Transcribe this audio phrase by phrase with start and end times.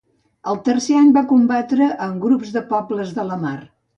[0.51, 3.55] El tercer any va combatre amb grups de Pobles de la mar.